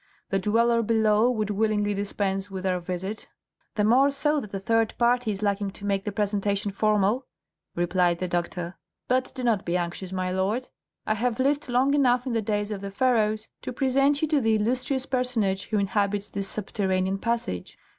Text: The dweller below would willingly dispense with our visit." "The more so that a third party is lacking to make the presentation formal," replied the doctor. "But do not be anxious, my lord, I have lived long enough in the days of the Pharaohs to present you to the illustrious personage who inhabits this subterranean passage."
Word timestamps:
The 0.31 0.39
dweller 0.39 0.81
below 0.81 1.29
would 1.29 1.51
willingly 1.51 1.93
dispense 1.93 2.49
with 2.49 2.65
our 2.65 2.79
visit." 2.79 3.27
"The 3.75 3.83
more 3.83 4.09
so 4.09 4.39
that 4.39 4.51
a 4.51 4.59
third 4.59 4.95
party 4.97 5.29
is 5.31 5.43
lacking 5.43 5.69
to 5.73 5.85
make 5.85 6.05
the 6.05 6.11
presentation 6.11 6.71
formal," 6.71 7.27
replied 7.75 8.17
the 8.17 8.27
doctor. 8.27 8.79
"But 9.07 9.31
do 9.35 9.43
not 9.43 9.63
be 9.63 9.77
anxious, 9.77 10.11
my 10.11 10.31
lord, 10.31 10.69
I 11.05 11.13
have 11.13 11.39
lived 11.39 11.69
long 11.69 11.93
enough 11.93 12.25
in 12.25 12.33
the 12.33 12.41
days 12.41 12.71
of 12.71 12.81
the 12.81 12.89
Pharaohs 12.89 13.47
to 13.61 13.71
present 13.71 14.23
you 14.23 14.27
to 14.29 14.41
the 14.41 14.55
illustrious 14.55 15.05
personage 15.05 15.67
who 15.67 15.77
inhabits 15.77 16.29
this 16.29 16.47
subterranean 16.47 17.19
passage." 17.19 17.77